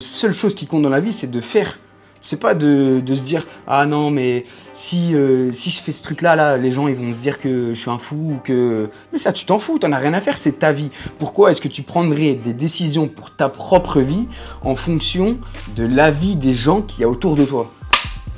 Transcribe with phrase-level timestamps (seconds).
[0.00, 1.80] Seule chose qui compte dans la vie, c'est de faire.
[2.20, 6.02] C'est pas de, de se dire ah non mais si euh, si je fais ce
[6.02, 8.40] truc là là les gens ils vont se dire que je suis un fou ou
[8.42, 11.50] que mais ça tu t'en fous t'en as rien à faire c'est ta vie pourquoi
[11.50, 14.26] est-ce que tu prendrais des décisions pour ta propre vie
[14.62, 15.36] en fonction
[15.76, 17.72] de l'avis des gens qu'il y a autour de toi?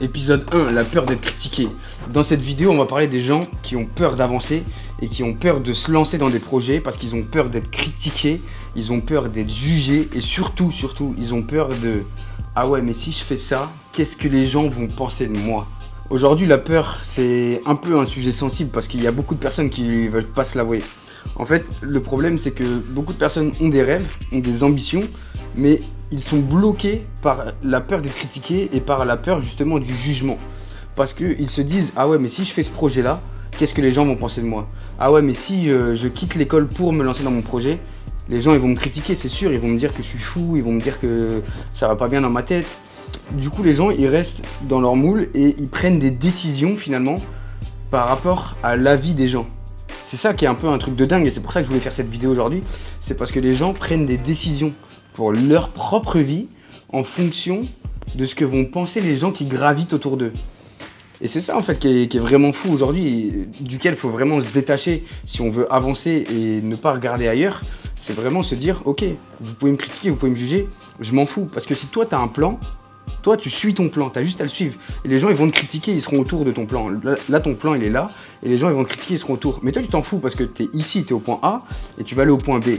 [0.03, 1.69] Épisode 1, la peur d'être critiqué.
[2.11, 4.63] Dans cette vidéo, on va parler des gens qui ont peur d'avancer
[5.03, 7.71] et qui ont peur de se lancer dans des projets parce qu'ils ont peur d'être
[7.71, 8.41] critiqués,
[8.77, 12.03] ils ont peur d'être jugés et surtout, surtout, ils ont peur de
[12.55, 15.67] Ah ouais, mais si je fais ça, qu'est-ce que les gens vont penser de moi?
[16.11, 19.41] Aujourd'hui, la peur, c'est un peu un sujet sensible parce qu'il y a beaucoup de
[19.41, 20.83] personnes qui veulent pas se l'avouer.
[21.37, 25.03] En fait, le problème, c'est que beaucoup de personnes ont des rêves, ont des ambitions,
[25.55, 25.81] mais
[26.11, 30.37] ils sont bloqués par la peur d'être critiqués et par la peur justement du jugement.
[30.97, 33.23] Parce qu'ils se disent, ah ouais, mais si je fais ce projet-là,
[33.61, 34.67] qu'est-ce que les gens vont penser de moi
[34.99, 37.79] Ah ouais, mais si euh, je quitte l'école pour me lancer dans mon projet,
[38.31, 40.19] les gens ils vont me critiquer, c'est sûr, ils vont me dire que je suis
[40.19, 42.79] fou, ils vont me dire que ça va pas bien dans ma tête.
[43.33, 47.17] Du coup, les gens ils restent dans leur moule et ils prennent des décisions finalement
[47.91, 49.45] par rapport à l'avis des gens.
[50.05, 51.65] C'est ça qui est un peu un truc de dingue et c'est pour ça que
[51.65, 52.63] je voulais faire cette vidéo aujourd'hui.
[53.03, 54.73] C'est parce que les gens prennent des décisions
[55.13, 56.49] pour leur propre vie
[56.95, 57.67] en fonction
[58.15, 60.33] de ce que vont penser les gens qui gravitent autour d'eux.
[61.23, 64.49] Et c'est ça en fait qui est, vraiment fou aujourd'hui, duquel il faut vraiment se
[64.49, 67.63] détacher si on veut avancer et ne pas regarder ailleurs.
[67.95, 69.05] C'est vraiment se dire, ok,
[69.41, 70.67] vous pouvez me critiquer, vous pouvez me juger,
[71.01, 71.47] je m'en fous.
[71.53, 72.59] Parce que si toi tu as un plan,
[73.23, 74.79] toi tu suis ton plan, tu as juste à le suivre.
[75.05, 76.91] Et les gens ils vont te critiquer, ils seront autour de ton plan.
[77.29, 78.07] Là, ton plan il est là,
[78.43, 79.61] et les gens ils vont te critiquer, ils seront autour.
[79.63, 81.59] Mais toi tu t'en fous parce que tu es ici, tu es au point A,
[81.99, 82.79] et tu vas aller au point B.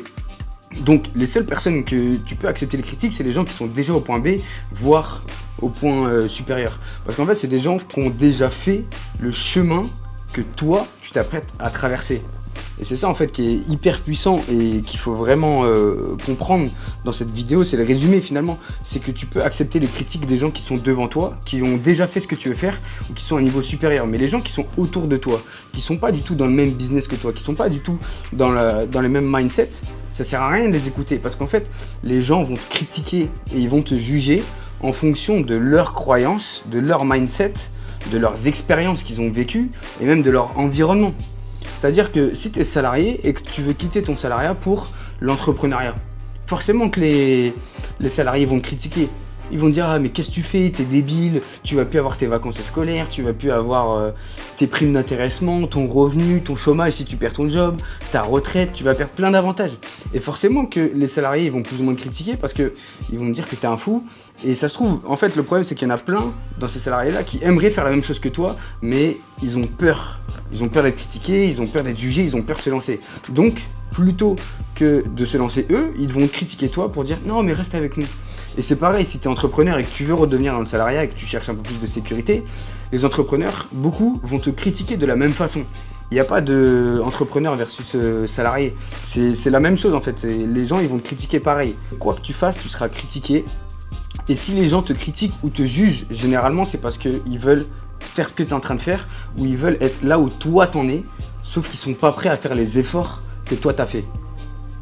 [0.80, 3.68] Donc les seules personnes que tu peux accepter les critiques, c'est les gens qui sont
[3.68, 4.38] déjà au point B,
[4.72, 5.24] voire
[5.62, 6.80] au point euh, supérieur.
[7.06, 8.86] Parce qu'en fait, c'est des gens qui ont déjà fait
[9.20, 9.84] le chemin
[10.34, 12.22] que toi, tu t'apprêtes à traverser.
[12.82, 16.72] Et c'est ça en fait qui est hyper puissant et qu'il faut vraiment euh, comprendre
[17.06, 18.58] dans cette vidéo, c'est le résumé finalement.
[18.84, 21.78] C'est que tu peux accepter les critiques des gens qui sont devant toi, qui ont
[21.78, 24.08] déjà fait ce que tu veux faire ou qui sont à un niveau supérieur.
[24.08, 25.40] Mais les gens qui sont autour de toi,
[25.72, 27.82] qui sont pas du tout dans le même business que toi, qui sont pas du
[27.82, 28.00] tout
[28.34, 29.70] dans, la, dans le même mindset,
[30.12, 31.72] ça sert à rien de les écouter parce qu'en fait,
[32.04, 34.44] les gens vont te critiquer et ils vont te juger
[34.82, 37.54] en fonction de leurs croyances, de leur mindset,
[38.12, 39.70] de leurs expériences qu'ils ont vécues
[40.02, 41.14] et même de leur environnement.
[41.82, 45.96] C'est-à-dire que si tu es salarié et que tu veux quitter ton salariat pour l'entrepreneuriat,
[46.46, 47.56] forcément que les,
[48.08, 49.10] salariés vont te critiquer.
[49.52, 50.70] Ils vont dire ah mais qu'est-ce que tu fais?
[50.70, 54.12] T'es débile, tu vas plus avoir tes vacances scolaires, tu vas plus avoir euh,
[54.58, 57.76] tes primes d'intéressement, ton revenu, ton chômage si tu perds ton job,
[58.12, 59.76] ta retraite, tu vas perdre plein d'avantages.
[60.14, 62.74] Et forcément que les salariés vont plus ou moins te critiquer parce que
[63.12, 64.06] ils vont dire que tu es un fou.
[64.44, 66.68] Et ça se trouve, en fait le problème c'est qu'il y en a plein dans
[66.68, 70.21] ces salariés là qui aimeraient faire la même chose que toi, mais ils ont peur.
[70.52, 72.70] Ils ont peur d'être critiqués, ils ont peur d'être jugés, ils ont peur de se
[72.70, 73.00] lancer.
[73.30, 74.36] Donc plutôt
[74.76, 77.98] que de se lancer eux, ils vont critiquer toi pour dire non mais reste avec
[77.98, 78.08] nous.
[78.58, 81.06] Et c'est pareil, si tu es entrepreneur et que tu veux redevenir dans le salariat
[81.06, 82.44] et que tu cherches un peu plus de sécurité,
[82.92, 85.64] les entrepreneurs, beaucoup, vont te critiquer de la même façon.
[86.12, 88.76] Il n'y a pas de entrepreneur versus euh, salarié.
[89.02, 90.24] C'est la même chose en fait.
[90.24, 91.76] Les gens, ils vont te critiquer pareil.
[92.00, 93.46] Quoi que tu fasses, tu seras critiqué.
[94.28, 97.66] Et si les gens te critiquent ou te jugent, généralement, c'est parce qu'ils veulent
[98.12, 99.08] faire ce que tu es en train de faire
[99.38, 101.02] ou ils veulent être là où toi t'en es,
[101.42, 104.04] sauf qu'ils sont pas prêts à faire les efforts que toi t'as fait.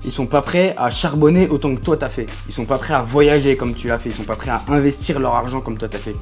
[0.04, 2.26] Ils sont pas prêts à charbonner autant que toi t'as fait.
[2.48, 4.10] Ils sont pas prêts à voyager comme tu l'as fait.
[4.10, 6.16] Ils sont pas prêts à investir leur argent comme toi t'as fait.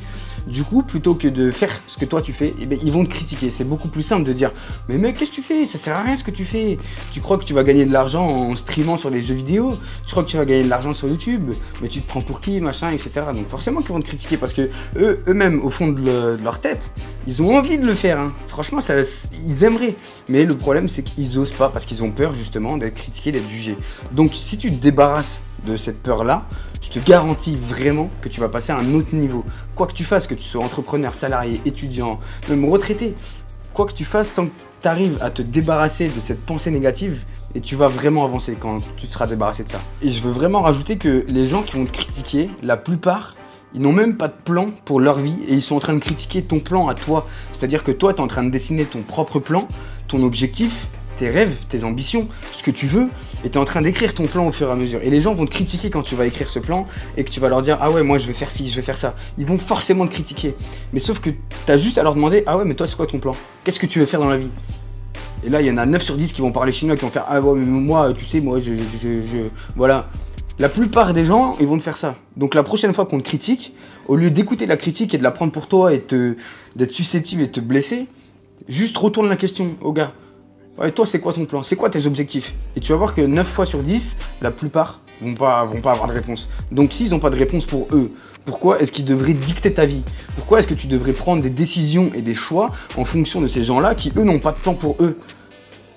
[0.47, 3.03] Du coup, plutôt que de faire ce que toi tu fais, eh ben, ils vont
[3.03, 3.49] te critiquer.
[3.49, 4.51] C'est beaucoup plus simple de dire
[4.87, 5.65] Mais mec, qu'est-ce que tu fais?
[5.65, 6.77] Ça sert à rien ce que tu fais.
[7.11, 9.77] Tu crois que tu vas gagner de l'argent en streamant sur des jeux vidéo?
[10.05, 11.51] Tu crois que tu vas gagner de l'argent sur YouTube?
[11.81, 13.21] Mais tu te prends pour qui Machin, etc.
[13.33, 16.93] Donc forcément qu'ils vont te critiquer parce que eux, eux-mêmes, au fond de, leur tête,
[17.27, 18.19] ils ont envie de le faire.
[18.19, 18.31] Hein.
[18.47, 18.79] Franchement,
[19.47, 19.95] ils aimeraient.
[20.29, 23.49] Mais le problème, c'est qu'ils osent pas parce qu'ils ont peur justement d'être critiqués, d'être
[23.49, 23.77] jugés.
[24.13, 26.41] Donc si tu te débarrasses de cette peur-là,
[26.81, 29.43] je te garantis vraiment que tu vas passer à un autre niveau.
[29.75, 32.19] Quoi que tu fasses, que tu sois entrepreneur, salarié, étudiant,
[32.49, 33.13] même retraité,
[33.73, 34.51] quoi que tu fasses, tant que
[34.81, 37.25] tu arrives à te débarrasser de cette pensée négative,
[37.55, 39.79] et tu vas vraiment avancer quand tu te seras débarrassé de ça.
[40.01, 43.35] Et je veux vraiment rajouter que les gens qui vont te critiquer, la plupart,
[43.73, 45.99] ils n'ont même pas de plan pour leur vie et ils sont en train de
[45.99, 47.27] critiquer ton plan à toi.
[47.51, 49.67] C'est-à-dire que toi, tu es en train de dessiner ton propre plan,
[50.07, 53.09] ton objectif, tes rêves, tes ambitions, ce que tu veux,
[53.43, 55.01] et tu es en train d'écrire ton plan au fur et à mesure.
[55.03, 56.85] Et les gens vont te critiquer quand tu vas écrire ce plan
[57.17, 58.81] et que tu vas leur dire Ah ouais, moi je vais faire ci, je vais
[58.81, 59.15] faire ça.
[59.37, 60.55] Ils vont forcément te critiquer.
[60.93, 63.07] Mais sauf que tu as juste à leur demander Ah ouais, mais toi, c'est quoi
[63.07, 63.35] ton plan?
[63.63, 64.49] Qu'est-ce que tu veux faire dans la vie?
[65.45, 67.11] Et là, il y en a 9 sur 10 qui vont parler chinois, qui vont
[67.11, 68.71] faire Ah ouais, mais moi, tu sais, moi, je.
[69.75, 70.03] voilà.
[70.59, 72.15] La plupart des gens, ils vont te faire ça.
[72.35, 73.73] Donc la prochaine fois qu'on te critique,
[74.07, 76.03] au lieu d'écouter la critique et de la prendre pour toi et
[76.75, 78.07] d'être susceptible et de te blesser,
[78.67, 80.13] juste retourne la question au gars.
[80.77, 81.63] Ouais, toi, c'est quoi ton plan?
[81.63, 82.53] C'est quoi tes objectifs?
[82.75, 85.93] Et tu vas voir que 9 fois sur 10, la plupart, vont pas, vont pas
[85.93, 86.49] avoir de réponse.
[86.71, 88.11] Donc s'ils n'ont pas de réponse pour eux,
[88.45, 90.03] pourquoi est-ce qu'ils devraient dicter ta vie?
[90.35, 93.63] Pourquoi est-ce que tu devrais prendre des décisions et des choix en fonction de ces
[93.63, 95.17] gens-là qui, eux, n'ont pas de plan pour eux?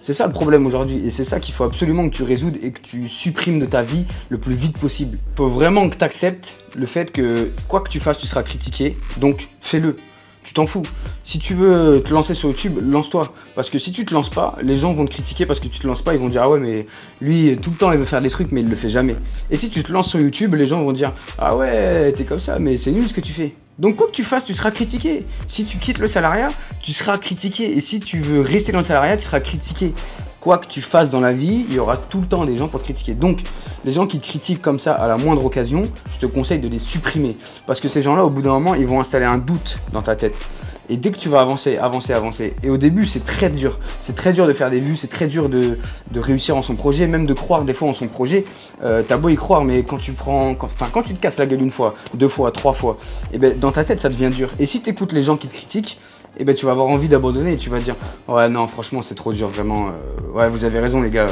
[0.00, 2.72] C'est ça le problème aujourd'hui et c'est ça qu'il faut absolument que tu résoudes et
[2.72, 5.18] que tu supprimes de ta vie le plus vite possible.
[5.34, 8.42] Il faut vraiment que tu acceptes le fait que quoi que tu fasses, tu seras
[8.42, 9.96] critiqué, donc fais-le
[10.42, 10.82] tu t'en fous.
[11.24, 13.32] Si tu veux te lancer sur YouTube, lance-toi.
[13.54, 15.78] Parce que si tu te lances pas, les gens vont te critiquer parce que tu
[15.78, 16.14] te lances pas.
[16.14, 16.86] Ils vont dire Ah ouais, mais
[17.20, 19.16] lui, tout le temps, il veut faire des trucs, mais il le fait jamais.
[19.50, 22.40] Et si tu te lances sur YouTube, les gens vont dire Ah ouais, t'es comme
[22.40, 23.54] ça, mais c'est nul ce que tu fais.
[23.78, 25.24] Donc quoi que tu fasses, tu seras critiqué.
[25.48, 26.50] Si tu quittes le salariat,
[26.82, 27.76] tu seras critiqué.
[27.76, 29.94] Et si tu veux rester dans le salariat, tu seras critiqué
[30.40, 32.68] quoi que tu fasses dans la vie, il y aura tout le temps des gens
[32.68, 33.14] pour te critiquer.
[33.14, 33.40] Donc,
[33.84, 35.82] les gens qui te critiquent comme ça à la moindre occasion,
[36.12, 37.36] je te conseille de les supprimer.
[37.66, 40.16] Parce que ces gens-là, au bout d'un moment, ils vont installer un doute dans ta
[40.16, 40.44] tête.
[40.90, 44.16] Et dès que tu vas avancer, avancer, avancer, et au début c'est très dur, c'est
[44.16, 45.78] très dur de faire des vues, c'est très dur de,
[46.16, 48.44] réussir en son projet, même de croire des fois en son projet.
[48.82, 51.46] Euh, T'as beau y croire, mais quand tu prends, enfin quand, tu te casses la
[51.46, 52.98] gueule une fois, deux fois, trois fois,
[53.32, 54.50] et eh ben dans ta tête ça devient dur.
[54.58, 55.96] Et si tu écoutes les gens qui te critiquent,
[56.38, 57.96] eh ben tu vas avoir envie d'abandonner et tu vas dire
[58.28, 61.28] ouais non franchement c'est trop dur vraiment euh, ouais vous avez raison les gars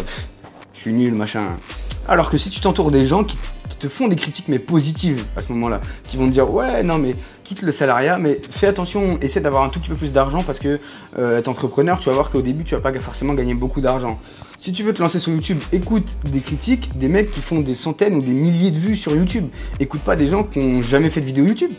[0.75, 1.47] je suis nul machin
[2.09, 3.39] alors que si tu t'entoures des gens qui,
[3.79, 6.99] te font des critiques mais positives à ce moment-là qui vont te dire ouais non
[6.99, 7.15] mais
[7.45, 10.59] quitte le salariat mais fais attention essaie d'avoir un tout petit peu plus d'argent parce
[10.59, 10.81] que
[11.17, 14.19] euh, être entrepreneur tu vas voir qu'au début tu vas pas forcément gagner beaucoup d'argent
[14.61, 17.75] si tu veux te lancer sur YouTube, écoute des critiques des mecs qui font des
[17.75, 19.47] centaines ou des milliers de vues sur YouTube.
[19.79, 21.71] Écoute pas des gens qui n'ont jamais fait de vidéo YouTube.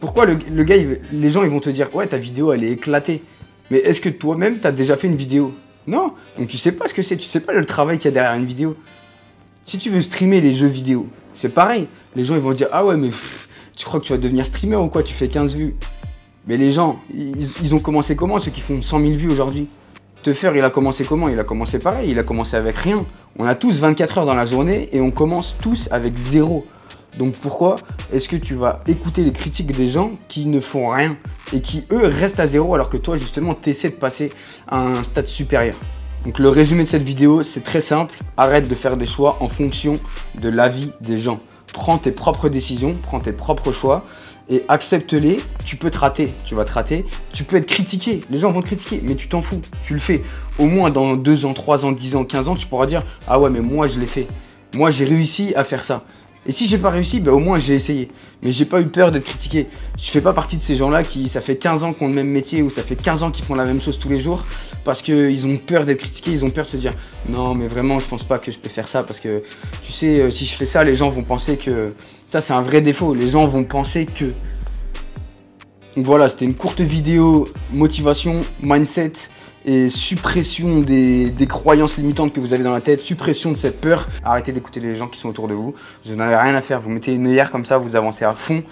[0.00, 0.76] Pourquoi le, gars,
[1.12, 3.22] les gens ils vont te dire ouais ta vidéo elle est éclatée.
[3.70, 5.54] Mais est-ce que toi-même t'as déjà fait une vidéo?
[5.86, 6.12] Non.
[6.38, 8.12] Donc tu sais pas ce que c'est, tu sais pas le travail qu'il y a
[8.12, 8.76] derrière une vidéo.
[9.64, 11.88] Si tu veux streamer les jeux vidéo, c'est pareil.
[12.16, 13.10] Les gens ils vont dire ah ouais mais
[13.76, 15.02] tu crois que tu vas devenir streamer ou quoi?
[15.02, 15.76] Tu fais 15 vues.
[16.48, 19.68] Mais les gens, ils, ont commencé comment ceux qui font 100 000 vues aujourd'hui?
[20.22, 21.28] Te faire, il a commencé comment?
[21.28, 23.04] Il a commencé pareil, il a commencé avec rien.
[23.38, 26.66] On a tous 24 heures dans la journée et on commence tous avec zéro.
[27.16, 27.76] Donc pourquoi
[28.12, 31.16] est-ce que tu vas écouter les critiques des gens qui ne font rien
[31.52, 34.32] et qui eux restent à zéro alors que toi justement tu essaies de passer
[34.68, 35.76] à un stade supérieur?
[36.24, 39.48] Donc le résumé de cette vidéo c'est très simple, arrête de faire des choix en
[39.48, 39.98] fonction
[40.40, 41.40] de l'avis des gens.
[41.72, 44.04] Prends tes propres décisions, prends tes propres choix
[44.48, 45.40] et accepte-les.
[45.64, 47.04] Tu peux te rater, tu vas te rater.
[47.32, 50.00] Tu peux être critiqué, les gens vont te critiquer, mais tu t'en fous, tu le
[50.00, 50.22] fais.
[50.58, 53.38] Au moins dans 2 ans, 3 ans, 10 ans, 15 ans, tu pourras dire Ah
[53.38, 54.26] ouais, mais moi je l'ai fait.
[54.74, 56.04] Moi j'ai réussi à faire ça.
[56.48, 58.08] Et si j'ai pas réussi, bah au moins j'ai essayé.
[58.42, 59.66] Mais j'ai pas eu peur d'être critiqué.
[59.98, 62.14] Je fais pas partie de ces gens-là qui, ça fait 15 ans qu'ils ont le
[62.14, 64.46] même métier ou ça fait 15 ans qu'ils font la même chose tous les jours
[64.82, 66.94] parce qu'ils ont peur d'être critiqués, ils ont peur de se dire
[67.28, 69.42] non, mais vraiment, je pense pas que je peux faire ça parce que
[69.82, 71.92] tu sais, euh, si je fais ça, les gens vont penser que.
[72.26, 73.14] Ça, c'est un vrai défaut.
[73.14, 74.26] Les gens vont penser que.
[75.96, 79.12] Donc voilà, c'était une courte vidéo motivation, mindset
[79.68, 84.08] et suppression des, croyances limitantes que vous avez dans la tête, suppression de cette peur.
[84.24, 85.74] Arrêtez d'écouter les gens qui sont autour de vous.
[86.06, 86.80] Vous n'avez rien à faire.
[86.80, 88.62] Vous mettez une œillère comme ça, vous avancez à fond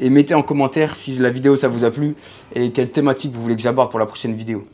[0.00, 2.14] et mettez en commentaire si la vidéo ça vous a plu
[2.54, 4.66] et quelle thématique vous voulez que j'aborde pour la prochaine vidéo.